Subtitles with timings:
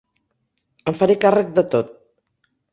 [0.93, 1.95] Em faré càrrec de tot.